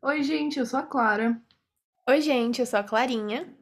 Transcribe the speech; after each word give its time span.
Oi, 0.00 0.22
gente, 0.22 0.60
eu 0.60 0.64
sou 0.64 0.78
a 0.78 0.84
Clara 0.84 1.42
Oi, 2.08 2.20
gente, 2.20 2.60
eu 2.60 2.66
sou 2.66 2.78
a 2.78 2.84
Clarinha. 2.84 3.52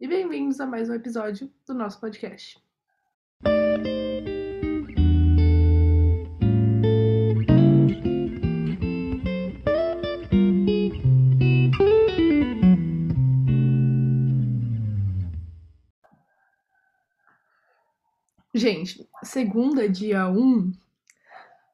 e 0.00 0.08
bem-vindos 0.08 0.58
a 0.60 0.66
mais 0.66 0.88
um 0.88 0.94
episódio 0.94 1.52
do 1.66 1.74
nosso 1.74 2.00
podcast. 2.00 2.58
Gente, 18.54 19.06
segunda, 19.22 19.86
dia 19.86 20.26
1, 20.28 20.72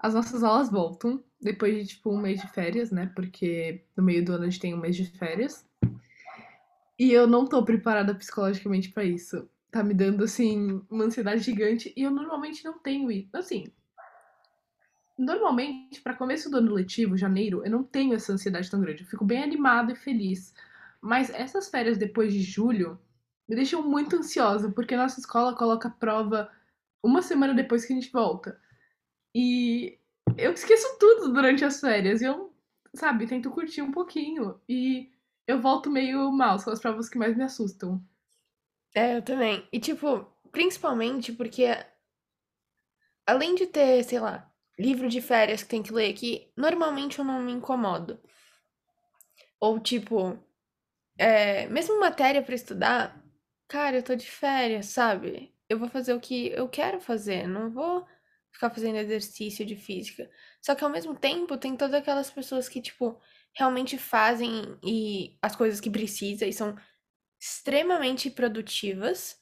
as 0.01 0.15
nossas 0.15 0.43
aulas 0.43 0.69
voltam 0.69 1.23
depois 1.45 1.77
de 1.77 1.95
tipo 1.95 2.11
um 2.11 2.19
mês 2.19 2.41
de 2.41 2.49
férias, 2.49 2.91
né? 2.91 3.13
Porque 3.15 3.85
no 3.95 4.03
meio 4.03 4.25
do 4.25 4.33
ano 4.33 4.45
a 4.45 4.47
gente 4.49 4.59
tem 4.59 4.73
um 4.73 4.81
mês 4.81 4.97
de 4.97 5.05
férias. 5.05 5.69
E 6.99 7.13
eu 7.13 7.27
não 7.27 7.45
tô 7.47 7.63
preparada 7.63 8.15
psicologicamente 8.15 8.91
pra 8.91 9.05
isso. 9.05 9.47
Tá 9.71 9.85
me 9.85 9.93
dando 9.93 10.25
assim 10.25 10.83
uma 10.89 11.05
ansiedade 11.05 11.43
gigante 11.43 11.93
e 11.95 12.03
eu 12.03 12.11
normalmente 12.11 12.65
não 12.65 12.79
tenho 12.79 13.11
isso. 13.13 13.37
Assim, 13.37 13.71
normalmente 15.19 16.01
pra 16.01 16.15
começo 16.15 16.51
do 16.51 16.57
ano 16.57 16.73
letivo, 16.73 17.15
janeiro, 17.17 17.63
eu 17.63 17.71
não 17.71 17.85
tenho 17.85 18.15
essa 18.15 18.33
ansiedade 18.33 18.71
tão 18.71 18.81
grande. 18.81 19.03
Eu 19.03 19.09
fico 19.09 19.25
bem 19.25 19.43
animada 19.43 19.93
e 19.93 19.97
feliz. 19.97 20.55
Mas 20.99 21.29
essas 21.29 21.69
férias 21.69 21.99
depois 21.99 22.33
de 22.33 22.41
julho 22.41 22.99
me 23.47 23.55
deixam 23.55 23.83
muito 23.83 24.17
ansiosa, 24.17 24.71
porque 24.71 24.95
a 24.95 24.99
nossa 24.99 25.21
escola 25.21 25.55
coloca 25.55 25.91
prova 25.91 26.51
uma 27.03 27.21
semana 27.21 27.53
depois 27.53 27.85
que 27.85 27.93
a 27.93 27.97
gente 27.97 28.11
volta. 28.11 28.59
E 29.35 29.99
eu 30.37 30.53
esqueço 30.53 30.99
tudo 30.99 31.33
durante 31.33 31.65
as 31.65 31.81
férias. 31.81 32.21
E 32.21 32.25
eu, 32.25 32.53
sabe, 32.95 33.27
tento 33.27 33.51
curtir 33.51 33.83
um 33.83 33.93
pouquinho. 33.93 34.61
E 34.69 35.11
eu 35.47 35.61
volto 35.61 35.91
meio 35.91 36.31
mal, 36.33 36.59
são 36.59 36.73
as 36.73 36.81
provas 36.81 37.09
que 37.09 37.19
mais 37.19 37.37
me 37.37 37.45
assustam. 37.45 38.03
É, 38.95 39.17
eu 39.17 39.23
também. 39.23 39.67
E, 39.73 39.81
tipo, 39.81 40.27
principalmente 40.51 41.33
porque, 41.33 41.67
além 43.27 43.55
de 43.55 43.67
ter, 43.67 44.05
sei 44.05 44.21
lá, 44.21 44.51
livro 44.79 45.09
de 45.09 45.21
férias 45.21 45.63
que 45.63 45.69
tem 45.69 45.83
que 45.83 45.93
ler, 45.93 46.13
que 46.15 46.51
normalmente 46.57 47.19
eu 47.19 47.25
não 47.25 47.41
me 47.41 47.53
incomodo. 47.53 48.19
Ou, 49.61 49.81
tipo, 49.81 50.39
é, 51.19 51.67
mesmo 51.69 51.99
matéria 52.01 52.43
pra 52.43 52.55
estudar, 52.55 53.23
cara, 53.69 53.97
eu 53.97 54.03
tô 54.03 54.15
de 54.15 54.31
férias, 54.31 54.87
sabe? 54.87 55.55
Eu 55.69 55.79
vou 55.79 55.89
fazer 55.89 56.13
o 56.13 56.21
que 56.21 56.49
eu 56.49 56.69
quero 56.69 57.01
fazer, 57.01 57.47
não 57.49 57.71
vou 57.71 58.07
ficar 58.55 58.71
fazendo 58.71 58.97
exercício 58.99 59.67
de 59.67 59.77
física. 59.77 60.31
Só 60.63 60.75
que 60.77 60.85
ao 60.85 60.91
mesmo 60.91 61.17
tempo 61.17 61.59
tem 61.59 61.77
todas 61.77 61.95
aquelas 61.97 62.31
pessoas 62.31 62.69
que, 62.71 62.83
tipo, 62.83 63.21
realmente 63.55 63.99
fazem 63.99 64.79
e 64.85 65.39
as 65.43 65.57
coisas 65.57 65.81
que 65.81 65.91
precisa 65.91 66.47
e 66.47 66.55
são 66.55 66.77
extremamente 67.41 68.31
produtivas. 68.31 69.39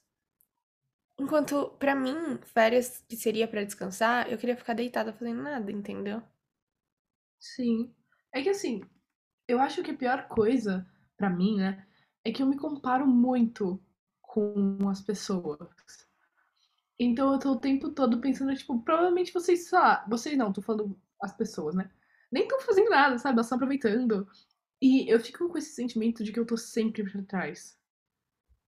Enquanto, 1.18 1.70
pra 1.78 1.94
mim, 1.94 2.38
férias 2.44 3.04
que 3.08 3.16
seria 3.16 3.46
pra 3.48 3.64
descansar, 3.64 4.30
eu 4.30 4.38
queria 4.38 4.56
ficar 4.56 4.74
deitada 4.74 5.12
fazendo 5.12 5.42
nada, 5.42 5.70
entendeu? 5.70 6.22
Sim. 7.40 7.94
É 8.32 8.40
que 8.42 8.48
assim, 8.48 8.82
eu 9.48 9.60
acho 9.60 9.82
que 9.82 9.90
a 9.92 9.96
pior 9.96 10.28
coisa 10.28 10.86
pra 11.16 11.30
mim, 11.30 11.58
né, 11.58 11.86
é 12.24 12.32
que 12.32 12.42
eu 12.42 12.46
me 12.46 12.56
comparo 12.58 13.06
muito 13.06 13.82
com 14.22 14.88
as 14.88 15.00
pessoas. 15.02 15.58
Então 17.02 17.32
eu 17.32 17.38
tô 17.38 17.52
o 17.52 17.58
tempo 17.58 17.90
todo 17.90 18.20
pensando, 18.20 18.54
tipo, 18.54 18.80
provavelmente 18.80 19.32
vocês, 19.32 19.70
lá, 19.72 20.04
vocês 20.08 20.38
não, 20.38 20.52
tô 20.52 20.62
falando 20.62 20.96
as 21.20 21.36
pessoas, 21.36 21.74
né? 21.74 21.90
Nem 22.30 22.44
estão 22.44 22.60
fazendo 22.60 22.90
nada, 22.90 23.18
sabe? 23.18 23.34
Elas 23.34 23.46
estão 23.46 23.56
aproveitando. 23.56 24.26
E 24.80 25.12
eu 25.12 25.18
fico 25.20 25.48
com 25.48 25.58
esse 25.58 25.74
sentimento 25.74 26.22
de 26.22 26.32
que 26.32 26.38
eu 26.38 26.46
tô 26.46 26.56
sempre 26.56 27.02
pra 27.02 27.22
trás. 27.22 27.78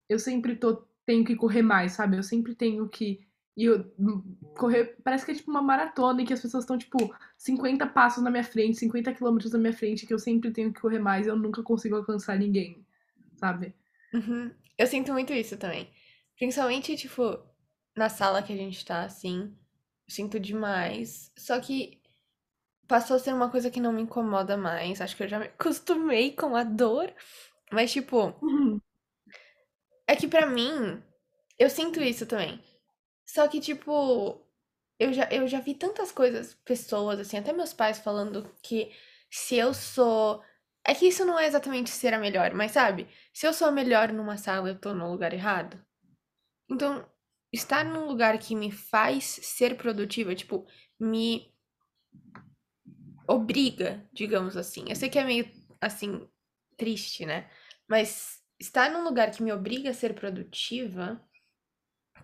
Eu 0.08 0.18
sempre 0.18 0.56
tô, 0.56 0.84
tenho 1.06 1.24
que 1.24 1.36
correr 1.36 1.62
mais, 1.62 1.92
sabe? 1.92 2.16
Eu 2.16 2.22
sempre 2.22 2.54
tenho 2.54 2.88
que. 2.88 3.26
E 3.56 3.64
eu, 3.64 3.84
correr. 4.56 4.96
Parece 5.04 5.24
que 5.24 5.30
é 5.30 5.34
tipo 5.34 5.50
uma 5.50 5.62
maratona 5.62 6.20
em 6.20 6.24
que 6.24 6.32
as 6.32 6.42
pessoas 6.42 6.64
estão, 6.64 6.76
tipo, 6.76 6.98
50 7.38 7.86
passos 7.86 8.22
na 8.22 8.30
minha 8.30 8.44
frente, 8.44 8.78
50 8.78 9.14
quilômetros 9.14 9.52
na 9.52 9.58
minha 9.58 9.72
frente, 9.72 10.06
que 10.06 10.12
eu 10.12 10.18
sempre 10.18 10.50
tenho 10.50 10.72
que 10.72 10.80
correr 10.80 10.98
mais 10.98 11.26
e 11.26 11.30
eu 11.30 11.36
nunca 11.36 11.62
consigo 11.62 11.96
alcançar 11.96 12.36
ninguém, 12.36 12.84
sabe? 13.36 13.74
Uhum. 14.12 14.50
Eu 14.76 14.86
sinto 14.88 15.12
muito 15.12 15.32
isso 15.32 15.56
também. 15.56 15.88
Principalmente, 16.36 16.96
tipo, 16.96 17.38
na 17.96 18.08
sala 18.08 18.42
que 18.42 18.52
a 18.52 18.56
gente 18.56 18.84
tá, 18.84 19.02
assim. 19.04 19.56
Sinto 20.08 20.38
demais. 20.40 21.32
Só 21.38 21.60
que 21.60 22.00
passou 22.88 23.16
a 23.16 23.20
ser 23.20 23.34
uma 23.34 23.50
coisa 23.50 23.70
que 23.70 23.80
não 23.80 23.92
me 23.92 24.02
incomoda 24.02 24.56
mais. 24.56 25.00
Acho 25.00 25.16
que 25.16 25.24
eu 25.24 25.28
já 25.28 25.38
me 25.40 25.46
acostumei 25.58 26.32
com 26.34 26.56
a 26.56 26.64
dor. 26.64 27.12
Mas, 27.72 27.92
tipo, 27.92 28.34
Uhum. 28.42 28.80
é 30.06 30.16
que 30.16 30.28
pra 30.28 30.46
mim, 30.46 31.02
eu 31.58 31.70
sinto 31.70 32.00
isso 32.02 32.26
também. 32.26 32.62
Só 33.26 33.48
que, 33.48 33.60
tipo, 33.60 34.40
eu 35.00 35.12
já, 35.12 35.28
eu 35.32 35.48
já 35.48 35.60
vi 35.60 35.74
tantas 35.74 36.12
coisas, 36.12 36.54
pessoas, 36.64 37.20
assim, 37.20 37.38
até 37.38 37.52
meus 37.52 37.74
pais 37.74 37.98
falando 38.00 38.50
que 38.62 38.92
se 39.30 39.56
eu 39.56 39.74
sou. 39.74 40.42
É 40.86 40.94
que 40.94 41.06
isso 41.08 41.24
não 41.26 41.38
é 41.38 41.46
exatamente 41.46 41.90
ser 41.90 42.14
a 42.14 42.18
melhor, 42.18 42.54
mas 42.54 42.72
sabe? 42.72 43.08
Se 43.34 43.46
eu 43.46 43.52
sou 43.54 43.68
a 43.68 43.72
melhor 43.72 44.12
numa 44.12 44.38
sala, 44.38 44.68
eu 44.70 44.78
tô 44.80 44.94
no 44.94 45.10
lugar 45.12 45.32
errado. 45.34 45.84
Então, 46.70 47.06
estar 47.54 47.84
num 47.84 48.06
lugar 48.06 48.38
que 48.38 48.54
me 48.54 48.70
faz 48.70 49.24
ser 49.24 49.76
produtiva, 49.76 50.34
tipo, 50.34 50.66
me 50.98 51.54
obriga, 53.28 54.08
digamos 54.12 54.56
assim. 54.56 54.84
Eu 54.88 54.96
sei 54.96 55.08
que 55.08 55.18
é 55.18 55.24
meio, 55.24 55.50
assim, 55.80 56.28
triste, 56.76 57.24
né? 57.26 57.50
Mas 57.88 58.42
estar 58.58 58.90
num 58.90 59.04
lugar 59.04 59.30
que 59.30 59.42
me 59.42 59.52
obriga 59.52 59.90
a 59.90 59.94
ser 59.94 60.14
produtiva 60.14 61.20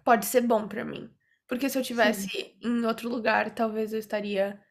pode 0.05 0.27
ser 0.27 0.43
bom 0.43 0.69
pra 0.69 0.85
mim. 0.85 1.11
Porque 1.49 1.69
se 1.69 1.79
eu 1.79 1.83
Sim. 1.83 1.89
tivesse 1.89 2.57
em 2.63 2.85
outro 2.85 3.09
lugar, 3.09 3.55
talvez 3.55 3.93
eu 3.93 3.99
estaria 3.99 4.63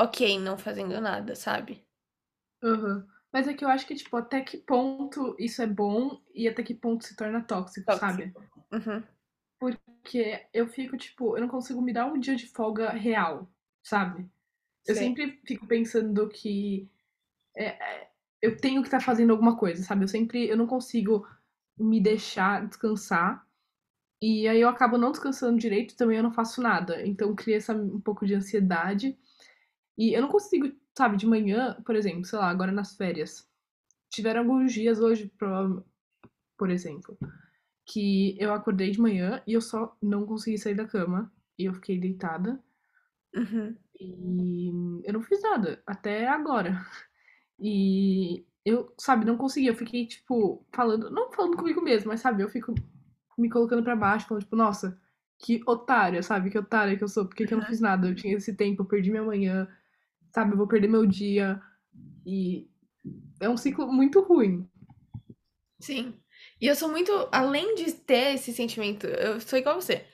ok, 0.00 0.38
não 0.38 0.58
fazendo 0.58 1.00
nada, 1.00 1.34
sabe? 1.34 1.86
Aham. 2.62 3.06
Mas 3.32 3.48
é 3.48 3.54
que 3.54 3.64
eu 3.64 3.68
acho 3.68 3.86
que, 3.86 3.94
tipo, 3.94 4.16
até 4.16 4.42
que 4.42 4.58
ponto 4.58 5.34
isso 5.38 5.62
é 5.62 5.66
bom 5.66 6.22
e 6.34 6.46
até 6.48 6.62
que 6.62 6.74
ponto 6.74 7.04
se 7.04 7.16
torna 7.16 7.42
tóxico, 7.42 7.92
sabe? 7.92 8.24
Tóxico. 8.24 8.42
Uhum. 8.72 9.02
Porque 10.02 10.44
eu 10.52 10.66
fico, 10.66 10.96
tipo, 10.96 11.36
eu 11.36 11.40
não 11.40 11.48
consigo 11.48 11.80
me 11.80 11.92
dar 11.92 12.06
um 12.06 12.18
dia 12.18 12.34
de 12.34 12.48
folga 12.48 12.90
real, 12.90 13.48
sabe? 13.82 14.28
Eu 14.84 14.96
sempre 14.96 15.40
fico 15.46 15.64
pensando 15.64 16.28
que 16.28 16.90
é, 17.56 17.66
é, 17.66 18.10
eu 18.40 18.56
tenho 18.56 18.82
que 18.82 18.88
estar 18.88 19.00
fazendo 19.00 19.30
alguma 19.30 19.56
coisa, 19.56 19.82
sabe? 19.84 20.02
Eu 20.02 20.08
sempre, 20.08 20.48
eu 20.48 20.56
não 20.56 20.66
consigo 20.66 21.24
me 21.78 22.00
deixar 22.00 22.66
descansar. 22.66 23.46
E 24.20 24.48
aí 24.48 24.60
eu 24.60 24.68
acabo 24.68 24.98
não 24.98 25.12
descansando 25.12 25.58
direito, 25.58 25.96
também 25.96 26.16
eu 26.16 26.22
não 26.22 26.32
faço 26.32 26.60
nada. 26.60 27.06
Então 27.06 27.34
cria 27.34 27.56
essa, 27.56 27.72
um 27.72 28.00
pouco 28.00 28.26
de 28.26 28.34
ansiedade. 28.34 29.16
E 29.96 30.12
eu 30.12 30.20
não 30.20 30.28
consigo, 30.28 30.72
sabe, 30.98 31.16
de 31.16 31.26
manhã, 31.26 31.80
por 31.86 31.94
exemplo, 31.94 32.24
sei 32.24 32.40
lá, 32.40 32.48
agora 32.48 32.72
nas 32.72 32.96
férias. 32.96 33.48
Tiveram 34.10 34.40
alguns 34.40 34.72
dias 34.72 34.98
hoje, 34.98 35.32
por 36.58 36.70
exemplo, 36.70 37.16
que 37.84 38.36
eu 38.38 38.52
acordei 38.52 38.90
de 38.90 39.00
manhã 39.00 39.42
e 39.46 39.52
eu 39.52 39.60
só 39.60 39.96
não 40.00 40.26
consegui 40.26 40.58
sair 40.58 40.74
da 40.74 40.86
cama. 40.86 41.32
E 41.58 41.64
eu 41.64 41.74
fiquei 41.74 41.98
deitada. 41.98 42.62
Uhum. 43.34 43.76
E 44.00 44.68
eu 45.04 45.12
não 45.12 45.22
fiz 45.22 45.42
nada 45.42 45.82
até 45.86 46.28
agora. 46.28 46.84
E 47.58 48.44
eu, 48.64 48.92
sabe, 48.98 49.24
não 49.24 49.36
consegui. 49.36 49.66
Eu 49.66 49.76
fiquei, 49.76 50.06
tipo, 50.06 50.66
falando, 50.74 51.10
não 51.10 51.32
falando 51.32 51.56
comigo 51.56 51.80
mesmo, 51.80 52.08
mas 52.08 52.20
sabe, 52.20 52.42
eu 52.42 52.48
fico 52.48 52.74
me 53.38 53.48
colocando 53.48 53.82
pra 53.82 53.96
baixo, 53.96 54.26
falando, 54.26 54.42
tipo, 54.42 54.56
nossa, 54.56 55.00
que 55.38 55.62
otária, 55.66 56.22
sabe? 56.22 56.50
Que 56.50 56.58
otária 56.58 56.96
que 56.96 57.04
eu 57.04 57.08
sou, 57.08 57.26
por 57.26 57.34
que, 57.34 57.46
que 57.46 57.54
eu 57.54 57.58
não 57.58 57.66
fiz 57.66 57.80
nada? 57.80 58.08
Eu 58.08 58.14
tinha 58.14 58.36
esse 58.36 58.54
tempo, 58.54 58.82
eu 58.82 58.86
perdi 58.86 59.10
minha 59.10 59.22
manhã, 59.22 59.68
sabe? 60.34 60.52
Eu 60.52 60.56
vou 60.56 60.66
perder 60.66 60.88
meu 60.88 61.06
dia. 61.06 61.60
E 62.26 62.68
é 63.40 63.48
um 63.48 63.56
ciclo 63.56 63.92
muito 63.92 64.20
ruim. 64.20 64.68
Sim. 65.80 66.14
E 66.62 66.68
eu 66.68 66.76
sou 66.76 66.88
muito, 66.88 67.10
além 67.32 67.74
de 67.74 67.92
ter 67.92 68.34
esse 68.34 68.52
sentimento, 68.52 69.08
eu 69.08 69.40
sou 69.40 69.58
igual 69.58 69.80
você. 69.80 70.06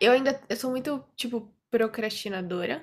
Eu 0.00 0.12
ainda, 0.12 0.40
eu 0.48 0.56
sou 0.56 0.70
muito, 0.70 1.04
tipo, 1.14 1.54
procrastinadora. 1.70 2.82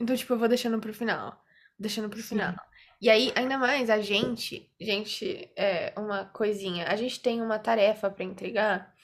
Então, 0.00 0.16
tipo, 0.16 0.32
eu 0.32 0.38
vou 0.38 0.48
deixando 0.48 0.80
pro 0.80 0.94
final. 0.94 1.38
Deixando 1.78 2.08
pro 2.08 2.22
final. 2.22 2.52
Sim. 2.52 2.58
E 3.02 3.10
aí, 3.10 3.30
ainda 3.36 3.58
mais, 3.58 3.90
a 3.90 4.00
gente, 4.00 4.72
gente, 4.80 5.52
é 5.54 5.92
uma 5.98 6.24
coisinha. 6.24 6.86
A 6.88 6.96
gente 6.96 7.20
tem 7.20 7.42
uma 7.42 7.58
tarefa 7.58 8.10
pra 8.10 8.24
entregar 8.24 8.94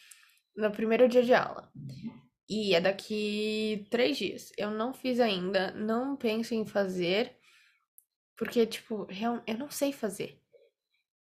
no 0.57 0.71
primeiro 0.71 1.07
dia 1.07 1.23
de 1.23 1.35
aula. 1.35 1.71
E 2.49 2.75
é 2.75 2.81
daqui 2.81 3.87
três 3.91 4.17
dias. 4.17 4.51
Eu 4.57 4.71
não 4.71 4.95
fiz 4.95 5.21
ainda, 5.21 5.73
não 5.73 6.17
penso 6.17 6.55
em 6.55 6.65
fazer, 6.65 7.37
porque, 8.35 8.65
tipo, 8.65 9.07
eu 9.47 9.59
não 9.59 9.71
sei 9.71 9.93
fazer. 9.93 10.40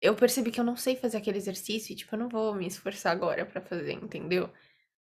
Eu 0.00 0.17
percebi 0.17 0.50
que 0.50 0.61
eu 0.61 0.64
não 0.64 0.76
sei 0.76 0.97
fazer 0.97 1.19
aquele 1.19 1.38
exercício 1.38 1.93
e, 1.93 1.97
tipo, 1.97 2.14
eu 2.14 2.19
não 2.19 2.29
vou 2.29 2.55
me 2.55 2.67
esforçar 2.67 3.12
agora 3.12 3.44
pra 3.47 3.61
fazer, 3.61 3.93
entendeu? 3.93 4.50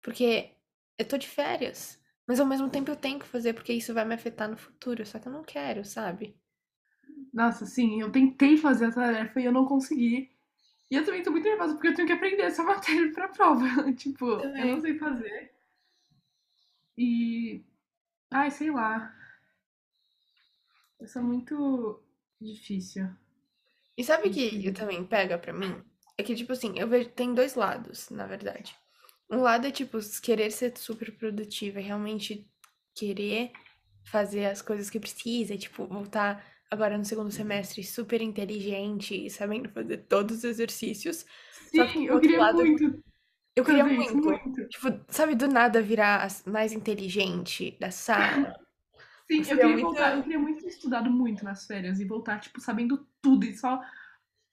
Porque 0.02 0.52
eu 0.98 1.08
tô 1.08 1.18
de 1.18 1.28
férias. 1.28 2.00
Mas 2.28 2.40
ao 2.40 2.48
mesmo 2.48 2.70
tempo 2.70 2.92
eu 2.92 2.96
tenho 2.96 3.20
que 3.20 3.28
fazer 3.28 3.54
porque 3.54 3.74
isso 3.74 3.94
vai 3.94 4.06
me 4.06 4.16
afetar 4.16 4.50
no 4.50 4.58
futuro. 4.58 5.06
Só 5.06 5.20
que 5.20 5.28
eu 5.28 5.34
não 5.34 5.44
quero, 5.44 5.86
sabe? 5.86 6.40
Nossa, 7.34 7.66
sim, 7.66 8.02
eu 8.02 8.12
tentei 8.12 8.58
fazer 8.58 8.86
a 8.86 8.92
tarefa 8.92 9.40
e 9.40 9.46
eu 9.46 9.52
não 9.52 9.66
consegui. 9.66 10.32
E 10.90 10.96
eu 10.96 11.06
também 11.06 11.24
tô 11.24 11.32
muito 11.32 11.44
nervosa 11.46 11.74
porque 11.74 11.90
eu 11.90 11.96
tenho 11.96 12.08
que 12.08 12.14
aprender 12.14 12.44
essa 12.44 12.64
matéria 12.66 13.12
pra 13.14 13.28
prova. 13.30 13.66
tipo, 13.94 14.38
Também. 14.38 14.62
eu 14.62 14.76
não 14.76 14.82
sei 14.82 14.98
fazer. 14.98 15.52
E. 16.98 17.64
Ai, 18.32 18.52
sei 18.52 18.72
lá. 18.72 19.14
Isso 21.00 21.18
é 21.18 21.22
muito 21.22 22.02
difícil. 22.42 23.08
E 23.98 24.04
sabe 24.04 24.28
o 24.28 24.32
que 24.32 24.50
Difícil. 24.50 24.74
também 24.74 25.04
pega 25.06 25.38
pra 25.38 25.54
mim? 25.54 25.82
É 26.18 26.24
que, 26.24 26.36
tipo 26.36 26.54
assim, 26.54 26.74
eu 26.78 26.88
vejo. 26.88 27.10
Tem 27.10 27.34
dois 27.34 27.56
lados, 27.56 28.10
na 28.10 28.26
verdade. 28.26 28.76
Um 29.30 29.42
lado 29.42 29.68
é, 29.68 29.72
tipo, 29.72 29.98
querer 30.22 30.52
ser 30.52 30.78
super 30.78 31.12
produtiva 31.18 31.80
e 31.80 31.84
realmente 31.84 32.48
querer 32.96 33.52
fazer 34.04 34.46
as 34.46 34.62
coisas 34.62 34.90
que 34.90 35.00
precisa, 35.00 35.58
tipo, 35.58 35.86
voltar 35.88 36.46
agora 36.70 36.98
no 36.98 37.06
segundo 37.06 37.32
semestre 37.32 37.84
super 37.84 38.22
inteligente 38.22 39.26
e 39.26 39.30
sabendo 39.30 39.70
fazer 39.70 39.98
todos 40.08 40.38
os 40.38 40.44
exercícios. 40.44 41.26
Só 41.74 41.86
que, 41.86 41.94
Sim, 41.94 42.06
eu 42.06 42.14
outro 42.14 42.22
queria 42.22 42.40
lado, 42.40 42.58
muito 42.58 43.04
eu 43.56 43.64
queria 43.64 43.86
muito. 43.86 44.16
muito. 44.16 44.68
Tipo, 44.68 44.88
sabe, 45.10 45.36
do 45.36 45.48
nada 45.48 45.82
virar 45.82 46.28
mais 46.46 46.74
inteligente 46.74 47.78
da 47.80 47.90
sala. 47.92 48.54
Sim, 49.28 49.40
eu 49.40 49.44
é 49.44 49.48
queria 49.48 49.68
muito. 49.68 49.82
voltar, 49.82 50.16
eu 50.16 50.24
queria 50.24 50.40
muito 50.40 50.62
ter 50.62 50.68
estudado 50.70 51.10
muito 51.10 51.44
nas 51.44 51.66
férias 51.66 52.00
e 52.00 52.06
voltar, 52.06 52.40
tipo, 52.40 52.60
sabendo 52.62 53.08
tudo 53.22 53.46
e 53.46 53.58
só 53.58 53.82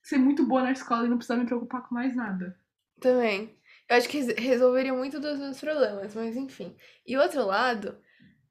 ser 0.03 0.19
muito 0.19 0.47
boa 0.47 0.63
na 0.63 0.73
escola 0.73 1.07
e 1.07 1.09
não 1.11 1.19
precisar 1.19 1.37
me 1.39 1.47
preocupar 1.47 1.87
com 1.89 1.95
mais 1.95 2.15
nada. 2.17 2.59
Também. 3.01 3.59
Eu 3.89 3.97
acho 3.97 4.09
que 4.09 4.19
res- 4.21 4.39
resolveria 4.39 4.95
muito 4.95 5.21
dos 5.21 5.39
meus 5.39 5.61
problemas, 5.61 6.15
mas 6.15 6.37
enfim. 6.37 6.75
E 7.07 7.17
o 7.17 7.21
outro 7.21 7.45
lado 7.45 8.01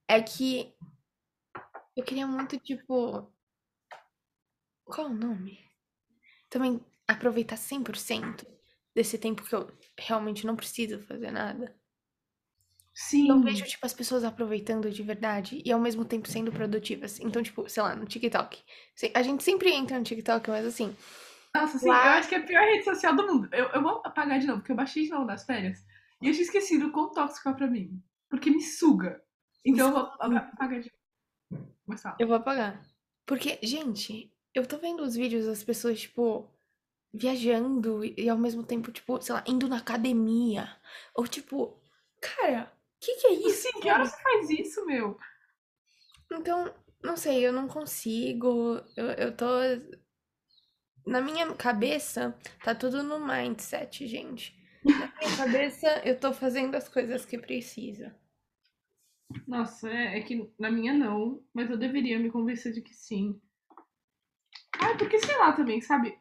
é 0.07 0.21
que 0.21 0.73
eu 1.95 2.03
queria 2.03 2.27
muito, 2.27 2.57
tipo. 2.59 3.31
Qual 4.85 5.07
é 5.07 5.09
o 5.09 5.13
nome? 5.13 5.59
Também 6.50 6.85
aproveitar 7.07 7.57
100% 7.57 8.47
desse 8.95 9.17
tempo 9.17 9.44
que 9.44 9.56
eu 9.56 9.71
realmente 10.00 10.45
não 10.47 10.56
preciso 10.57 11.01
fazer 11.03 11.31
nada. 11.31 11.75
Eu 13.27 13.41
vejo, 13.41 13.63
Sim. 13.63 13.71
tipo, 13.71 13.85
as 13.85 13.93
pessoas 13.93 14.23
aproveitando 14.23 14.91
de 14.91 15.01
verdade 15.01 15.61
e 15.65 15.71
ao 15.71 15.79
mesmo 15.79 16.03
tempo 16.03 16.27
sendo 16.27 16.51
produtivas. 16.51 17.19
Então, 17.19 17.41
tipo, 17.41 17.67
sei 17.69 17.81
lá, 17.81 17.95
no 17.95 18.05
TikTok. 18.05 18.61
A 19.13 19.21
gente 19.23 19.43
sempre 19.43 19.71
entra 19.71 19.97
no 19.97 20.03
TikTok, 20.03 20.49
mas 20.49 20.65
assim, 20.65 20.95
Nossa, 21.55 21.79
sim, 21.79 21.85
eu 21.88 21.91
lá. 21.93 22.17
acho 22.17 22.27
que 22.27 22.35
é 22.35 22.39
a 22.39 22.43
pior 22.45 22.61
rede 22.63 22.83
social 22.83 23.15
do 23.15 23.25
mundo. 23.25 23.47
Eu, 23.53 23.67
eu 23.69 23.81
vou 23.81 24.01
apagar 24.03 24.39
de 24.39 24.47
novo, 24.47 24.59
porque 24.59 24.73
eu 24.73 24.75
baixei 24.75 25.03
de 25.05 25.09
novo 25.09 25.25
nas 25.25 25.45
férias. 25.45 25.79
E 26.21 26.27
eu 26.27 26.33
tinha 26.33 26.43
esquecido 26.43 26.88
o 26.88 26.91
quão 26.91 27.11
tóxico 27.11 27.47
é 27.49 27.53
pra 27.53 27.67
mim. 27.67 28.01
Porque 28.29 28.49
me 28.51 28.61
suga. 28.61 29.21
Então 29.65 29.88
eu 29.88 29.93
vou 29.93 30.01
apa- 30.01 30.38
apagar 30.53 30.81
de 30.81 30.91
novo. 31.49 31.67
Mas 31.88 32.01
fala. 32.01 32.15
Eu 32.19 32.27
vou 32.27 32.35
apagar. 32.35 32.85
Porque, 33.25 33.57
gente, 33.63 34.31
eu 34.53 34.65
tô 34.67 34.77
vendo 34.77 35.01
os 35.01 35.15
vídeos 35.15 35.45
das 35.45 35.63
pessoas, 35.63 36.01
tipo, 36.01 36.45
viajando 37.13 38.03
e, 38.03 38.13
e 38.17 38.29
ao 38.29 38.38
mesmo 38.38 38.63
tempo, 38.63 38.91
tipo, 38.91 39.21
sei 39.21 39.33
lá, 39.35 39.43
indo 39.47 39.67
na 39.67 39.77
academia. 39.77 40.69
Ou 41.15 41.25
tipo, 41.27 41.77
cara, 42.21 42.71
que 43.01 43.15
que 43.15 43.27
é 43.27 43.33
isso? 43.33 43.63
Sim, 43.63 43.81
que 43.81 43.89
hora 43.89 44.06
você 44.06 44.21
faz 44.21 44.50
isso, 44.50 44.86
meu? 44.86 45.18
Então, 46.31 46.74
não 47.03 47.18
sei, 47.18 47.45
eu 47.45 47.51
não 47.51 47.68
consigo. 47.68 48.81
Eu, 48.95 49.07
eu 49.07 49.36
tô. 49.36 49.45
Na 51.06 51.19
minha 51.19 51.53
cabeça, 51.56 52.38
tá 52.63 52.75
tudo 52.75 53.01
no 53.03 53.19
mindset, 53.19 54.07
gente. 54.07 54.56
Na 54.86 55.12
minha 55.19 55.31
cabeça, 55.36 55.88
eu 56.06 56.19
tô 56.19 56.31
fazendo 56.31 56.75
as 56.75 56.88
coisas 56.88 57.25
que 57.25 57.38
precisa. 57.38 58.15
Nossa, 59.48 59.89
é, 59.89 60.19
é 60.19 60.21
que 60.21 60.51
na 60.59 60.69
minha 60.69 60.94
não, 60.94 61.44
mas 61.53 61.69
eu 61.69 61.77
deveria 61.77 62.19
me 62.19 62.30
convencer 62.30 62.71
de 62.74 62.81
que 62.81 62.94
sim. 62.94 63.42
Ah, 64.80 64.95
porque 64.98 65.19
sei 65.19 65.38
lá 65.38 65.53
também, 65.53 65.81
sabe? 65.81 66.19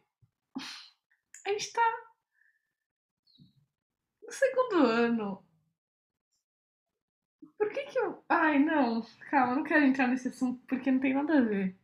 A 1.47 1.51
gente 1.51 1.73
tá 1.73 2.11
no 4.23 4.33
segundo 4.33 4.87
ano. 4.87 5.50
Por 7.61 7.69
que 7.73 7.85
que 7.85 7.99
eu. 8.01 8.25
Ai, 8.29 8.59
não. 8.59 9.03
Calma, 9.31 9.53
eu 9.53 9.57
não 9.59 9.63
quero 9.65 9.85
entrar 9.85 10.09
nesse 10.09 10.27
assunto 10.29 10.61
porque 10.67 10.91
não 10.91 10.99
tem 10.99 11.15
nada 11.15 11.39
a 11.39 11.43
ver. 11.43 11.79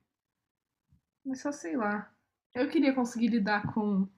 Mas 1.25 1.41
só 1.43 1.53
sei 1.53 1.77
lá. 1.77 2.11
Eu 2.55 2.69
queria 2.71 2.95
conseguir 2.95 3.29
lidar 3.29 3.73
com 3.75 4.09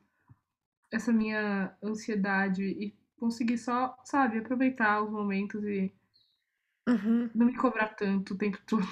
essa 0.92 1.12
minha 1.12 1.74
ansiedade 1.82 2.62
e 2.62 2.94
conseguir 3.18 3.56
só, 3.58 3.96
sabe, 4.04 4.38
aproveitar 4.38 5.02
os 5.02 5.10
momentos 5.10 5.64
e 5.64 5.92
Uhum. 6.88 7.30
não 7.34 7.46
me 7.46 7.56
cobrar 7.56 7.88
tanto 7.94 8.34
o 8.34 8.38
tempo 8.38 8.58
todo. 8.66 8.86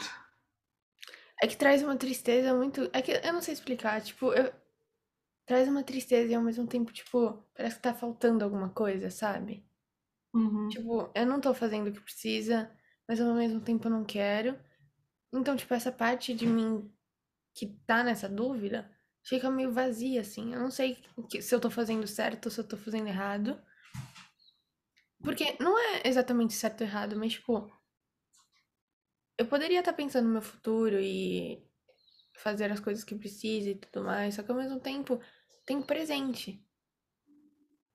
É 1.42 1.46
que 1.46 1.56
traz 1.56 1.82
uma 1.82 1.96
tristeza 1.96 2.54
muito. 2.54 2.90
É 2.92 3.00
que 3.02 3.12
eu 3.12 3.32
não 3.32 3.40
sei 3.42 3.54
explicar, 3.54 4.00
tipo, 4.02 4.32
eu... 4.34 4.52
traz 5.46 5.68
uma 5.68 5.84
tristeza 5.84 6.32
e 6.32 6.36
ao 6.36 6.42
mesmo 6.42 6.66
tempo, 6.68 6.92
tipo, 6.92 7.44
parece 7.54 7.76
que 7.76 7.82
tá 7.82 7.94
faltando 7.94 8.44
alguma 8.44 8.70
coisa, 8.70 9.10
sabe? 9.10 9.65
Uhum. 10.36 10.68
Tipo, 10.68 11.10
eu 11.14 11.24
não 11.24 11.40
tô 11.40 11.54
fazendo 11.54 11.88
o 11.88 11.92
que 11.92 12.00
precisa, 12.00 12.70
mas 13.08 13.18
ao 13.18 13.34
mesmo 13.34 13.58
tempo 13.58 13.86
eu 13.86 13.90
não 13.90 14.04
quero. 14.04 14.58
Então, 15.32 15.56
tipo, 15.56 15.72
essa 15.72 15.90
parte 15.90 16.34
de 16.34 16.46
mim 16.46 16.92
que 17.54 17.66
tá 17.86 18.04
nessa 18.04 18.28
dúvida 18.28 18.90
fica 19.24 19.50
meio 19.50 19.72
vazia, 19.72 20.20
assim. 20.20 20.52
Eu 20.52 20.60
não 20.60 20.70
sei 20.70 21.02
se 21.40 21.54
eu 21.54 21.60
tô 21.60 21.70
fazendo 21.70 22.06
certo 22.06 22.46
ou 22.46 22.50
se 22.50 22.60
eu 22.60 22.68
tô 22.68 22.76
fazendo 22.76 23.08
errado. 23.08 23.58
Porque 25.22 25.56
não 25.58 25.78
é 25.78 26.02
exatamente 26.04 26.52
certo 26.52 26.82
ou 26.82 26.86
errado, 26.86 27.16
mas, 27.16 27.32
tipo, 27.32 27.72
eu 29.38 29.46
poderia 29.46 29.78
estar 29.78 29.94
pensando 29.94 30.26
no 30.26 30.32
meu 30.34 30.42
futuro 30.42 31.00
e 31.00 31.66
fazer 32.34 32.70
as 32.70 32.78
coisas 32.78 33.02
que 33.02 33.14
precisa 33.14 33.70
e 33.70 33.74
tudo 33.74 34.04
mais, 34.04 34.34
só 34.34 34.42
que 34.42 34.50
ao 34.50 34.58
mesmo 34.58 34.78
tempo 34.78 35.18
tem 35.64 35.80
presente. 35.80 36.62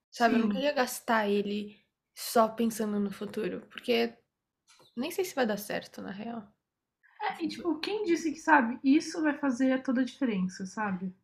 Sabe? 0.09 0.35
Eu 0.35 0.39
não 0.39 0.47
Sim. 0.47 0.53
queria 0.53 0.73
gastar 0.73 1.29
ele 1.29 1.80
só 2.13 2.47
pensando 2.49 2.99
no 2.99 3.11
futuro, 3.11 3.61
porque 3.69 4.17
nem 4.95 5.11
sei 5.11 5.25
se 5.25 5.35
vai 5.35 5.45
dar 5.45 5.57
certo, 5.57 6.01
na 6.01 6.11
real. 6.11 6.47
É, 7.21 7.43
e 7.43 7.47
tipo, 7.47 7.79
quem 7.79 8.03
disse 8.03 8.31
que, 8.31 8.39
sabe, 8.39 8.79
isso 8.83 9.21
vai 9.21 9.37
fazer 9.37 9.81
toda 9.83 10.01
a 10.01 10.05
diferença, 10.05 10.65
sabe? 10.65 11.15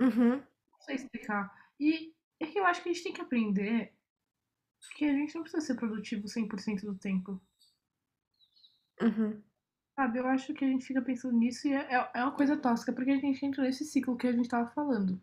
Uhum. 0.00 0.36
Não 0.36 0.80
sei 0.80 0.96
explicar. 0.96 1.50
E 1.78 2.14
é 2.38 2.46
que 2.46 2.58
eu 2.58 2.66
acho 2.66 2.82
que 2.82 2.88
a 2.88 2.92
gente 2.92 3.04
tem 3.04 3.12
que 3.12 3.20
aprender 3.20 3.94
que 4.96 5.04
a 5.04 5.12
gente 5.12 5.34
não 5.34 5.42
precisa 5.42 5.64
ser 5.64 5.74
produtivo 5.74 6.28
100% 6.28 6.82
do 6.84 6.94
tempo. 6.94 7.40
Uhum. 9.00 9.42
Sabe, 9.94 10.18
eu 10.18 10.26
acho 10.26 10.54
que 10.54 10.64
a 10.64 10.68
gente 10.68 10.86
fica 10.86 11.02
pensando 11.02 11.36
nisso 11.36 11.68
e 11.68 11.72
é, 11.72 11.94
é- 11.94 12.10
é 12.14 12.22
uma 12.22 12.34
coisa 12.36 12.56
tóxica, 12.56 12.92
porque 12.92 13.10
a 13.10 13.18
gente 13.18 13.44
entra 13.44 13.62
nesse 13.62 13.84
ciclo 13.84 14.16
que 14.16 14.26
a 14.26 14.32
gente 14.32 14.48
tava 14.48 14.70
falando. 14.70 15.20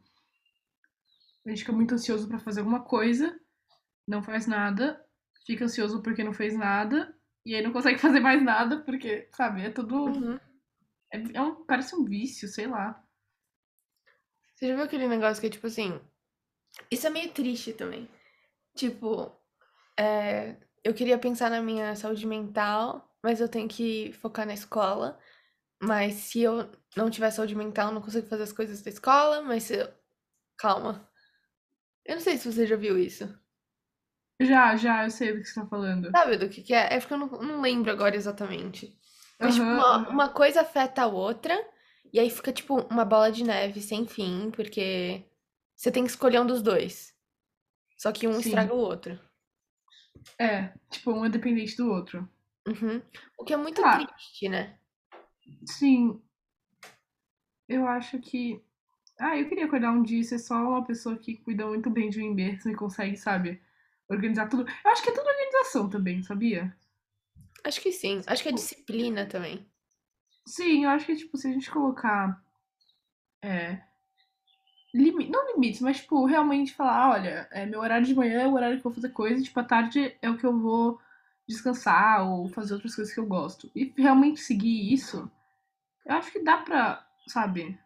A 1.45 1.49
gente 1.49 1.59
fica 1.59 1.71
muito 1.71 1.93
ansioso 1.93 2.27
pra 2.27 2.39
fazer 2.39 2.59
alguma 2.59 2.83
coisa, 2.83 3.39
não 4.07 4.21
faz 4.21 4.45
nada, 4.47 5.03
fica 5.47 5.65
ansioso 5.65 6.03
porque 6.03 6.23
não 6.23 6.33
fez 6.33 6.55
nada, 6.55 7.17
e 7.45 7.55
aí 7.55 7.63
não 7.63 7.71
consegue 7.71 7.97
fazer 7.97 8.19
mais 8.19 8.43
nada, 8.43 8.83
porque, 8.83 9.29
sabe, 9.33 9.61
é 9.61 9.71
tudo. 9.71 9.95
Uhum. 9.95 10.39
É, 11.11 11.37
é 11.37 11.41
um, 11.41 11.65
parece 11.65 11.95
um 11.95 12.03
vício, 12.03 12.47
sei 12.49 12.67
lá. 12.67 13.01
Você 14.53 14.67
já 14.67 14.75
viu 14.75 14.83
aquele 14.83 15.07
negócio 15.07 15.39
que 15.39 15.47
é 15.47 15.49
tipo 15.49 15.67
assim. 15.67 15.99
Isso 16.91 17.07
é 17.07 17.09
meio 17.09 17.31
triste 17.31 17.73
também. 17.73 18.09
Tipo, 18.75 19.31
é, 19.97 20.57
eu 20.83 20.93
queria 20.93 21.17
pensar 21.17 21.49
na 21.49 21.61
minha 21.61 21.95
saúde 21.95 22.27
mental, 22.27 23.09
mas 23.23 23.39
eu 23.39 23.47
tenho 23.47 23.67
que 23.67 24.11
focar 24.13 24.45
na 24.45 24.53
escola. 24.53 25.17
Mas 25.81 26.15
se 26.15 26.41
eu 26.41 26.69
não 26.95 27.09
tiver 27.09 27.31
saúde 27.31 27.55
mental, 27.55 27.89
eu 27.89 27.93
não 27.93 28.01
consigo 28.01 28.27
fazer 28.27 28.43
as 28.43 28.51
coisas 28.51 28.81
da 28.81 28.89
escola. 28.89 29.41
Mas 29.41 29.63
se 29.63 29.77
eu... 29.77 29.87
Calma. 30.57 31.07
Eu 32.03 32.15
não 32.15 32.21
sei 32.21 32.37
se 32.37 32.51
você 32.51 32.65
já 32.65 32.75
viu 32.75 32.97
isso. 32.97 33.25
Já, 34.39 34.75
já, 34.75 35.03
eu 35.03 35.09
sei 35.09 35.33
do 35.33 35.41
que 35.41 35.47
você 35.47 35.59
tá 35.59 35.65
falando. 35.65 36.11
Sabe 36.11 36.37
do 36.37 36.47
que 36.49 36.61
que 36.61 36.73
é? 36.73 36.93
É 36.93 36.99
porque 36.99 37.13
eu 37.13 37.17
não, 37.17 37.27
não 37.27 37.61
lembro 37.61 37.91
agora 37.91 38.15
exatamente. 38.15 38.95
Mas, 39.39 39.55
tipo, 39.55 39.65
uma, 39.65 39.95
aham. 39.95 40.09
uma 40.09 40.29
coisa 40.29 40.61
afeta 40.61 41.03
a 41.03 41.07
outra, 41.07 41.55
e 42.13 42.19
aí 42.19 42.29
fica, 42.29 42.51
tipo, 42.51 42.81
uma 42.91 43.05
bola 43.05 43.31
de 43.31 43.43
neve 43.43 43.81
sem 43.81 44.05
fim, 44.07 44.51
porque 44.51 45.23
você 45.75 45.91
tem 45.91 46.03
que 46.03 46.09
escolher 46.09 46.39
um 46.39 46.45
dos 46.45 46.61
dois. 46.61 47.15
Só 47.97 48.11
que 48.11 48.27
um 48.27 48.33
Sim. 48.33 48.39
estraga 48.39 48.73
o 48.73 48.77
outro. 48.77 49.19
É, 50.39 50.73
tipo, 50.89 51.11
um 51.11 51.25
é 51.25 51.29
dependente 51.29 51.75
do 51.75 51.89
outro. 51.91 52.27
Uhum. 52.67 53.01
O 53.37 53.43
que 53.43 53.53
é 53.53 53.57
muito 53.57 53.81
Ah. 53.83 54.05
triste, 54.05 54.49
né? 54.49 54.77
Sim. 55.65 56.21
Eu 57.67 57.87
acho 57.87 58.19
que. 58.19 58.63
Ah, 59.19 59.35
eu 59.37 59.49
queria 59.49 59.65
acordar 59.65 59.91
um 59.91 60.03
dia 60.03 60.19
e 60.19 60.23
ser 60.23 60.37
só 60.37 60.55
uma 60.55 60.85
pessoa 60.85 61.17
que 61.17 61.37
cuida 61.37 61.65
muito 61.65 61.89
bem 61.89 62.09
de 62.09 62.19
mim 62.19 62.33
mesma 62.35 62.71
e 62.71 62.75
consegue, 62.75 63.17
sabe, 63.17 63.59
organizar 64.09 64.47
tudo. 64.47 64.69
Eu 64.83 64.91
acho 64.91 65.03
que 65.03 65.09
é 65.09 65.13
tudo 65.13 65.27
organização 65.27 65.89
também, 65.89 66.23
sabia? 66.23 66.75
Acho 67.63 67.81
que 67.81 67.91
sim. 67.91 68.21
Acho 68.27 68.43
que 68.43 68.49
é 68.49 68.51
Tipo, 68.51 68.61
disciplina 68.61 69.25
também. 69.25 69.65
Sim, 70.45 70.85
eu 70.85 70.89
acho 70.89 71.05
que, 71.05 71.15
tipo, 71.15 71.37
se 71.37 71.47
a 71.47 71.51
gente 71.51 71.69
colocar. 71.69 72.41
É. 73.41 73.81
Não 74.93 75.53
limites, 75.53 75.81
mas, 75.81 75.97
tipo, 75.97 76.25
realmente 76.25 76.73
falar: 76.73 77.11
olha, 77.11 77.47
é, 77.51 77.65
meu 77.65 77.81
horário 77.81 78.05
de 78.05 78.15
manhã 78.15 78.41
é 78.41 78.47
o 78.47 78.53
horário 78.53 78.79
que 78.79 78.87
eu 78.87 78.91
vou 78.91 78.93
fazer 78.93 79.09
coisa, 79.09 79.39
e, 79.39 79.43
tipo, 79.43 79.59
à 79.59 79.63
tarde 79.63 80.15
é 80.21 80.29
o 80.29 80.37
que 80.37 80.45
eu 80.45 80.57
vou 80.57 80.99
descansar 81.47 82.27
ou 82.27 82.49
fazer 82.49 82.73
outras 82.73 82.95
coisas 82.95 83.13
que 83.13 83.19
eu 83.19 83.25
gosto. 83.25 83.69
E 83.75 83.93
realmente 83.97 84.39
seguir 84.39 84.91
isso, 84.91 85.29
eu 86.05 86.15
acho 86.15 86.31
que 86.31 86.43
dá 86.43 86.57
pra, 86.57 87.05
sabe? 87.27 87.77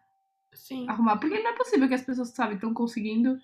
Sim. 0.54 0.88
arrumar. 0.88 1.16
Porque 1.18 1.38
não 1.40 1.50
é 1.50 1.56
possível 1.56 1.88
que 1.88 1.94
as 1.94 2.02
pessoas, 2.02 2.28
sabe, 2.30 2.54
estão 2.54 2.72
conseguindo 2.74 3.40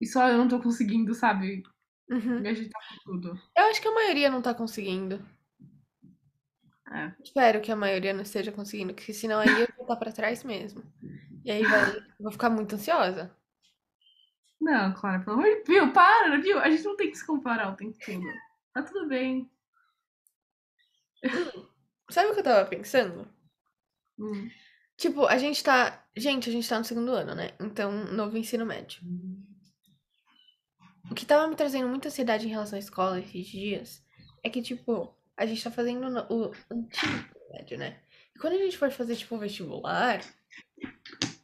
e 0.00 0.06
só 0.06 0.28
eu 0.28 0.38
não 0.38 0.48
tô 0.48 0.60
conseguindo, 0.60 1.14
sabe, 1.14 1.62
Uhum. 2.08 2.40
me 2.40 2.48
agitar 2.48 2.82
com 2.88 3.12
tudo. 3.12 3.40
Eu 3.56 3.64
acho 3.64 3.80
que 3.80 3.88
a 3.88 3.94
maioria 3.94 4.30
não 4.30 4.42
tá 4.42 4.54
conseguindo. 4.54 5.24
É. 6.92 7.12
Espero 7.22 7.60
que 7.60 7.72
a 7.72 7.76
maioria 7.76 8.12
não 8.12 8.22
esteja 8.22 8.52
conseguindo, 8.52 8.94
porque 8.94 9.12
senão 9.12 9.40
aí 9.40 9.48
eu 9.48 9.68
vou 9.76 9.82
estar 9.84 9.96
pra 9.96 10.12
trás 10.12 10.44
mesmo. 10.44 10.82
E 11.44 11.50
aí 11.50 11.62
vai, 11.62 11.96
eu 11.96 12.02
vou 12.20 12.32
ficar 12.32 12.50
muito 12.50 12.74
ansiosa. 12.74 13.34
Não, 14.60 14.94
claro, 14.94 15.24
pelo 15.24 15.38
amor 15.38 15.48
de 15.48 15.64
Viu, 15.64 15.92
para, 15.92 16.40
viu? 16.40 16.58
A 16.58 16.70
gente 16.70 16.84
não 16.84 16.96
tem 16.96 17.10
que 17.10 17.18
se 17.18 17.26
comparar 17.26 17.72
o 17.72 17.76
tempo 17.76 17.96
todo. 18.04 18.22
Tá 18.72 18.82
tudo 18.82 19.08
bem. 19.08 19.50
Sabe 22.10 22.30
o 22.30 22.34
que 22.34 22.40
eu 22.40 22.44
tava 22.44 22.68
pensando? 22.68 23.28
Hum. 24.18 24.48
Tipo, 24.96 25.26
a 25.26 25.36
gente 25.36 25.62
tá. 25.62 26.04
Gente, 26.16 26.48
a 26.48 26.52
gente 26.52 26.68
tá 26.68 26.78
no 26.78 26.84
segundo 26.84 27.12
ano, 27.12 27.34
né? 27.34 27.50
Então, 27.60 27.90
novo 28.12 28.36
ensino 28.36 28.64
médio. 28.64 29.00
O 31.10 31.14
que 31.14 31.26
tava 31.26 31.46
me 31.46 31.54
trazendo 31.54 31.88
muita 31.88 32.08
ansiedade 32.08 32.46
em 32.46 32.50
relação 32.50 32.76
à 32.76 32.80
escola 32.80 33.20
esses 33.20 33.46
dias 33.46 34.04
é 34.42 34.48
que, 34.48 34.62
tipo, 34.62 35.14
a 35.36 35.46
gente 35.46 35.62
tá 35.62 35.70
fazendo 35.70 36.06
o 36.30 36.52
antigo 36.70 37.40
médio, 37.52 37.78
né? 37.78 38.00
E 38.34 38.38
quando 38.38 38.54
a 38.54 38.58
gente 38.58 38.76
for 38.76 38.90
fazer, 38.90 39.16
tipo, 39.16 39.38
vestibular, 39.38 40.20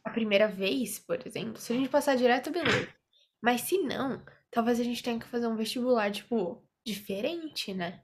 a 0.03 0.09
primeira 0.09 0.47
vez, 0.47 0.99
por 0.99 1.25
exemplo, 1.25 1.57
se 1.57 1.73
a 1.73 1.75
gente 1.75 1.89
passar 1.89 2.15
direto, 2.15 2.51
beleza. 2.51 2.93
Mas 3.41 3.61
se 3.61 3.77
não, 3.79 4.23
talvez 4.49 4.79
a 4.79 4.83
gente 4.83 5.01
tenha 5.01 5.19
que 5.19 5.27
fazer 5.27 5.47
um 5.47 5.55
vestibular, 5.55 6.11
tipo, 6.11 6.63
diferente, 6.85 7.73
né? 7.73 8.03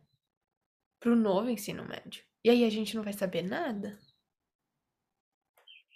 Pro 1.00 1.16
novo 1.16 1.50
ensino 1.50 1.86
médio. 1.86 2.24
E 2.44 2.50
aí 2.50 2.64
a 2.64 2.70
gente 2.70 2.96
não 2.96 3.04
vai 3.04 3.14
saber 3.14 3.42
nada. 3.42 4.00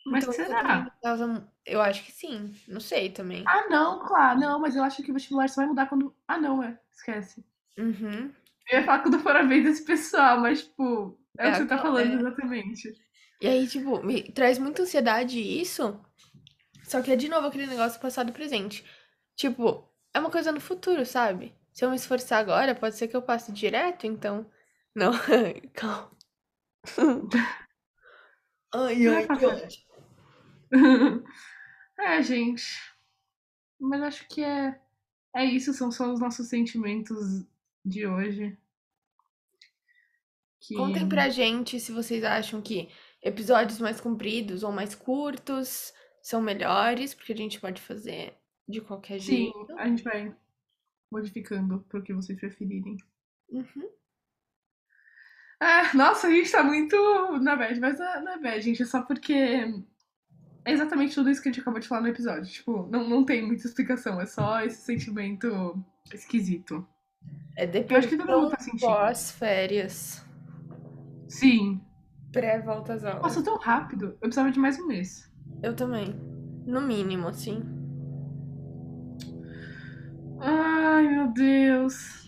Mas 0.05 0.23
Então, 0.23 0.33
será? 0.33 0.91
causa 1.01 1.47
Eu 1.65 1.81
acho 1.81 2.03
que 2.03 2.11
sim. 2.11 2.53
Não 2.67 2.79
sei 2.79 3.09
também. 3.09 3.43
Ah, 3.47 3.67
não, 3.69 3.99
claro, 4.05 4.39
não, 4.39 4.59
mas 4.59 4.75
eu 4.75 4.83
acho 4.83 5.03
que 5.03 5.11
o 5.11 5.13
vestibular 5.13 5.47
só 5.49 5.61
vai 5.61 5.67
mudar 5.67 5.87
quando. 5.87 6.15
Ah, 6.27 6.37
não, 6.37 6.61
é. 6.63 6.77
Esquece. 6.91 7.43
Uhum. 7.77 8.31
Eu 8.69 8.79
ia 8.79 8.85
falar 8.85 8.99
quando 8.99 9.19
for 9.19 9.35
a 9.35 9.43
vez 9.43 9.63
desse 9.63 9.83
pessoal, 9.85 10.39
mas, 10.39 10.63
tipo, 10.63 11.19
é, 11.37 11.47
É 11.47 11.49
o 11.49 11.51
que 11.51 11.57
você 11.59 11.65
tá 11.67 11.77
falando 11.77 12.11
é. 12.13 12.15
exatamente. 12.15 12.93
E 13.41 13.47
aí, 13.47 13.67
tipo, 13.67 14.03
me 14.03 14.23
traz 14.31 14.57
muita 14.59 14.83
ansiedade 14.83 15.39
isso. 15.39 15.99
Só 16.83 17.01
que 17.01 17.11
é 17.11 17.15
de 17.15 17.29
novo 17.29 17.47
aquele 17.47 17.65
negócio 17.67 17.99
passado 17.99 18.29
e 18.29 18.33
presente. 18.33 18.85
Tipo, 19.35 19.89
é 20.13 20.19
uma 20.19 20.29
coisa 20.29 20.51
no 20.51 20.59
futuro, 20.59 21.05
sabe? 21.05 21.55
Se 21.73 21.85
eu 21.85 21.89
me 21.89 21.95
esforçar 21.95 22.39
agora, 22.39 22.75
pode 22.75 22.95
ser 22.95 23.07
que 23.07 23.15
eu 23.15 23.21
passe 23.21 23.51
direto, 23.51 24.05
então. 24.05 24.45
Não, 24.95 25.11
calma. 25.73 26.11
Ai, 28.73 28.95
Não 28.95 29.15
ai, 29.15 29.23
é 29.23 29.27
que 29.27 29.39
fácil. 29.39 29.81
é, 31.97 32.21
gente. 32.21 32.63
Mas 33.79 34.01
acho 34.01 34.27
que 34.27 34.43
é. 34.43 34.79
É 35.33 35.45
isso, 35.45 35.73
são 35.73 35.91
só 35.91 36.11
os 36.11 36.19
nossos 36.19 36.47
sentimentos 36.47 37.45
de 37.85 38.05
hoje. 38.05 38.57
Que... 40.59 40.75
Contem 40.75 41.07
pra 41.07 41.29
gente 41.29 41.79
se 41.79 41.91
vocês 41.91 42.23
acham 42.23 42.61
que 42.61 42.89
episódios 43.21 43.79
mais 43.79 43.99
compridos 44.01 44.61
ou 44.63 44.71
mais 44.71 44.93
curtos 44.93 45.93
são 46.21 46.41
melhores, 46.41 47.13
porque 47.13 47.33
a 47.33 47.37
gente 47.37 47.59
pode 47.59 47.81
fazer 47.81 48.37
de 48.67 48.81
qualquer 48.81 49.19
Sim, 49.19 49.51
jeito. 49.53 49.73
a 49.77 49.87
gente 49.87 50.03
vai 50.03 50.35
modificando 51.11 51.79
pro 51.89 52.03
que 52.03 52.13
vocês 52.13 52.39
preferirem. 52.39 52.97
Uhum. 53.49 53.89
Ah, 55.59 55.93
nossa, 55.93 56.27
a 56.27 56.31
gente 56.31 56.51
tá 56.51 56.63
muito 56.63 56.95
na 57.39 57.55
bad, 57.55 57.79
mas 57.79 57.99
não 57.99 58.05
é- 58.05 58.21
não 58.21 58.31
é 58.33 58.39
bad, 58.39 58.61
gente, 58.61 58.81
é 58.81 58.85
só 58.85 59.01
porque 59.03 59.35
é 60.63 60.71
exatamente 60.71 61.15
tudo 61.15 61.29
isso 61.29 61.41
que 61.41 61.49
a 61.49 61.51
gente 61.51 61.61
acabou 61.61 61.79
de 61.79 61.87
falar 61.87 62.01
no 62.01 62.07
episódio. 62.07 62.45
Tipo, 62.51 62.87
não, 62.91 63.07
não 63.07 63.23
tem 63.25 63.45
muita 63.45 63.65
explicação, 63.65 64.19
é 64.21 64.25
só 64.25 64.61
esse 64.61 64.81
sentimento 64.81 65.83
esquisito. 66.13 66.85
É 67.57 67.65
Eu 67.65 67.97
acho 67.97 68.07
que 68.07 68.17
todo 68.17 68.31
mundo 68.31 68.51
tá 68.51 68.59
sentindo. 68.59 68.79
pós-férias. 68.81 70.25
Sim. 71.27 71.81
Pré-volta 72.31 72.93
às 72.93 73.03
aulas. 73.03 73.21
Passou 73.21 73.43
tão 73.43 73.57
rápido, 73.57 74.05
eu 74.13 74.17
precisava 74.19 74.51
de 74.51 74.59
mais 74.59 74.79
um 74.79 74.87
mês. 74.87 75.31
Eu 75.61 75.75
também. 75.75 76.15
No 76.65 76.81
mínimo, 76.81 77.27
assim. 77.27 77.61
Ai, 80.39 81.07
meu 81.07 81.27
Deus. 81.27 82.25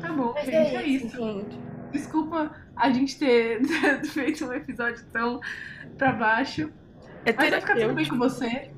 Tá 0.00 0.12
bom, 0.12 0.32
Mas 0.34 0.44
gente, 0.46 0.76
é 0.76 0.86
isso, 0.86 1.16
gente. 1.16 1.58
Desculpa 1.92 2.54
a 2.74 2.90
gente 2.90 3.18
ter 3.18 3.60
feito 4.12 4.44
um 4.44 4.52
episódio 4.52 5.04
tão 5.12 5.40
pra 5.96 6.12
baixo. 6.12 6.70
É 7.26 7.32
Mas 7.32 7.50
vai 7.50 7.60
ficar 7.60 7.74
tudo 7.74 7.94
bem 7.94 8.08
com 8.08 8.18
você. 8.18 8.70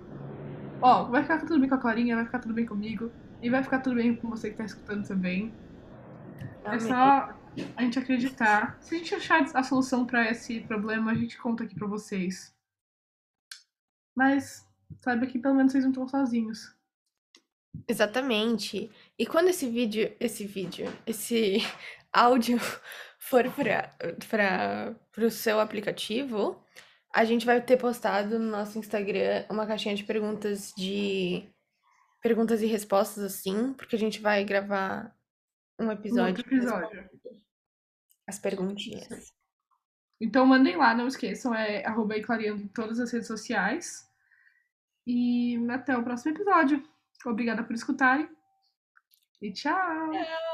Ó, 0.81 1.05
vai 1.05 1.23
ficar 1.23 1.39
tudo 1.41 1.61
bem 1.61 1.69
com 1.69 1.75
a 1.75 1.79
Clarinha, 1.79 2.17
vai 2.17 2.25
ficar 2.25 2.39
tudo 2.39 2.55
bem 2.55 2.65
comigo. 2.65 3.13
E 3.43 3.51
vai 3.51 3.63
ficar 3.63 3.81
tudo 3.81 3.97
bem 3.97 4.17
com 4.17 4.31
você 4.31 4.51
que 4.51 4.57
tá 4.57 4.65
escutando 4.65 5.07
também. 5.07 5.53
É 6.65 6.69
Amém. 6.69 6.81
só 6.81 7.35
a 7.77 7.83
gente 7.83 7.99
acreditar. 7.99 8.79
Se 8.81 8.95
a 8.95 8.99
gente 8.99 9.15
achar 9.15 9.45
a 9.55 9.63
solução 9.63 10.07
pra 10.07 10.31
esse 10.31 10.63
problema, 10.63 11.11
a 11.11 11.15
gente 11.15 11.37
conta 11.37 11.65
aqui 11.65 11.75
pra 11.75 11.87
vocês. 11.87 12.57
Mas 14.17 14.67
saiba 15.01 15.27
que 15.27 15.39
pelo 15.39 15.55
menos 15.55 15.73
vocês 15.73 15.85
não 15.85 15.91
estão 15.91 16.09
sozinhos. 16.09 16.75
Exatamente. 17.87 18.91
E 19.19 19.27
quando 19.27 19.49
esse 19.49 19.69
vídeo, 19.69 20.11
esse 20.19 20.47
vídeo, 20.47 20.91
esse 21.07 21.59
áudio 22.11 22.59
for 23.21 23.45
para 23.53 23.95
para 24.31 24.97
pro 25.13 25.31
seu 25.31 25.61
aplicativo, 25.61 26.65
a 27.15 27.25
gente 27.25 27.47
vai 27.47 27.61
ter 27.61 27.77
postado 27.77 28.39
no 28.39 28.51
nosso 28.51 28.79
Instagram 28.79 29.45
uma 29.51 29.67
caixinha 29.67 29.95
de 29.95 30.05
perguntas 30.05 30.73
de 30.77 31.49
perguntas 32.23 32.63
e 32.63 32.67
respostas 32.67 33.23
assim, 33.23 33.73
porque 33.75 33.97
a 33.97 33.99
gente 33.99 34.21
vai 34.21 34.45
gravar 34.45 35.15
um 35.79 35.87
Um 35.87 35.93
episódio 35.93 36.45
outro 36.45 36.55
episódio. 36.55 37.11
as 38.27 38.39
perguntinhas. 38.39 39.33
Então 40.21 40.45
mandem 40.45 40.77
lá, 40.77 40.95
não 40.95 41.07
esqueçam, 41.07 41.55
é 41.55 41.85
arroba 41.87 42.17
em 42.19 42.69
todas 42.69 42.99
as 42.99 43.13
redes 43.13 43.29
sociais. 43.29 44.07
E 45.07 45.57
até 45.71 45.97
o 45.97 46.03
próximo 46.03 46.35
episódio. 46.35 46.83
Obrigada 47.25 47.65
por 47.65 47.75
escutarem. 47.75 48.29
E 49.41 49.53
tchau! 49.53 50.48